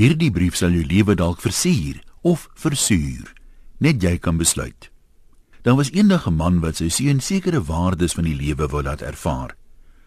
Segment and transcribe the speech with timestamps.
[0.00, 3.34] Hierdie brief sal jou lewe dalk versier of versuur.
[3.84, 4.88] Net jy kan besluit.
[5.60, 9.02] Daar was eendag 'n man wat sy seun sekere waardes van die lewe wou laat
[9.02, 9.56] ervaar.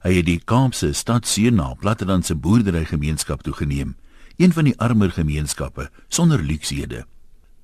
[0.00, 3.96] Hy het die Kaapse stad seun na plattelandse boerdery gemeenskap toegeneem,
[4.36, 7.04] een van die armer gemeenskappe sonder luksehede.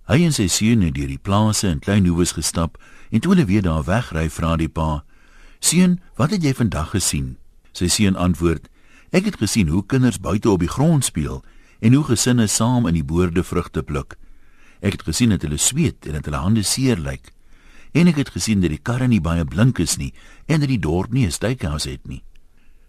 [0.04, 2.76] Hy en sy seun het deur die plase en klein hoeves gestap
[3.10, 5.04] en toe hulle weer daar wegry vra die pa:
[5.58, 7.36] "Seun, wat het jy vandag gesien?"
[7.72, 8.68] Sy seun antwoord:
[9.10, 11.42] "Ek het gesien hoe kinders buite op die grond speel
[11.80, 14.16] en hoe gesinne saam in die boorde vrugte pluk.
[14.80, 17.32] Ek het gesien dat hulle sweet en dat hulle hande seer lyk.
[17.92, 20.12] En ek het gesien dat die karre nie baie blink is nie
[20.46, 22.22] en dat die dorp nie 'n steakhouse het nie."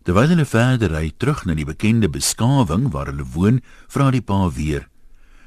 [0.04, 4.50] Terwyl hulle verder ry terug na die bekende beskawing waar hulle woon, vra die pa
[4.50, 4.88] weer: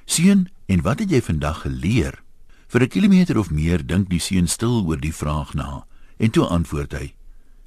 [0.07, 2.23] "Seun, en wat het jy vandag geleer?"
[2.69, 5.87] Vir 'n kilometer of meer dink die seun stil oor die vraag na
[6.19, 7.15] en toe antwoord hy: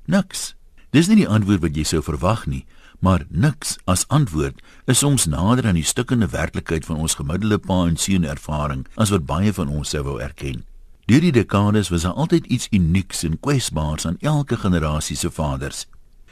[0.06, 0.56] "Niks."
[0.92, 2.66] Dis nie die antwoord wat jy sou verwag nie,
[3.00, 7.86] maar niks as antwoord is soms nader aan die stukkende werklikheid van ons gemiddelde pa
[7.86, 10.64] en seun ervaring as wat baie van ons sou wou erken.
[11.08, 15.86] Deur die dekades was daar altyd iets unieks en kwesbaars aan elke generasie se vaders.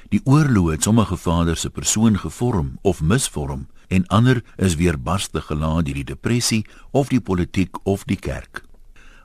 [0.09, 5.41] Die oorlog het sommige vaders se persoon gevorm of misvorm en ander is weer barste
[5.41, 8.65] gelaat deur die depressie of die politiek of die kerk.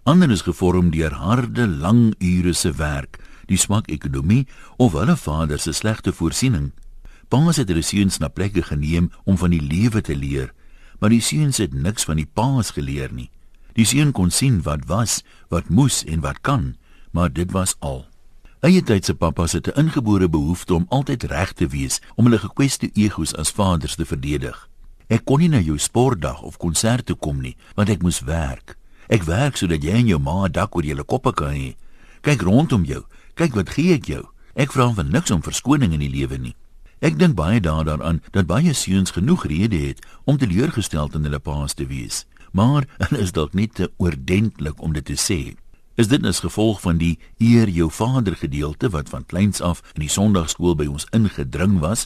[0.03, 3.19] Ander is gevorm deur harde, lang ure se werk
[3.51, 4.47] die swak ekonomie
[4.79, 6.71] of hulle vader se slegte voorsiening.
[7.31, 10.51] Paas het hulle seuns na plekke geneem om van die lewe te leer,
[10.99, 13.31] maar die seuns het niks van die paas geleer nie.
[13.79, 16.75] Die seun kon sien wat was, wat moes en wat kan,
[17.15, 18.03] maar dit was al.
[18.67, 22.39] Eie tyd se pappas het 'n ingebore behoefte om altyd reg te wees, om hulle
[22.39, 24.69] gekweste egos as vaders te verdedig.
[25.09, 28.77] Ek kon nie na jou sportdag of konsert toe kom nie, want ek moes werk.
[29.09, 31.75] Ek werk sodat jy en jou ma dak oor julle koppe kan hê.
[32.21, 33.05] Kyk rondom jou.
[33.35, 34.29] Kyk wat gee ek jou.
[34.55, 36.55] Ek vra van niks om verskoning in die lewe nie.
[37.01, 41.73] Ek dink baie daaraan dat baie seuns genoeg redes het om teleurgesteld in hulle paas
[41.73, 42.27] te wees.
[42.53, 45.57] Maar hulle is dalk net te oordentlik om dit te sê.
[45.97, 50.05] Is dit as gevolg van die eer jou vader gedeelte wat van kleins af in
[50.05, 52.05] die sonndagskool by ons ingedring was?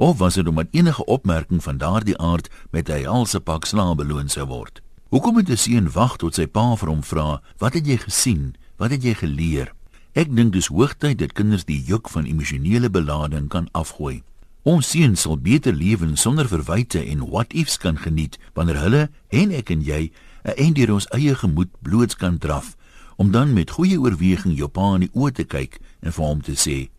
[0.00, 4.28] Of was dit omdat enige opmerking van daardie aard met 'n helse pak slaap beloon
[4.28, 4.80] sou word?
[5.10, 8.54] Hoekom moet 'n seun wag tot sy pa vir hom vra, "Wat het jy gesien?
[8.76, 9.74] Wat het jy geleer?"
[10.14, 14.22] Ek dink dis hoogtyd dat kinders die juk van emosionele belading kan afgooi.
[14.62, 19.54] Ons seuns sal beter lewe sonder verwyte en what ifs kan geniet wanneer hulle en
[19.56, 20.12] ek en jy
[20.44, 22.76] 'n eind deur ons eie gemoed bloots kan draf
[23.16, 26.40] om dan met goeie oorweging jou pa in die oë te kyk en vir hom
[26.40, 26.90] te sê: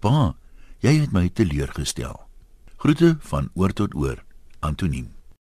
[0.00, 0.36] "Pa,
[0.80, 2.20] jy het my teleurgestel."
[2.76, 4.24] Groete van oor tot oor.
[4.60, 5.17] Antoniem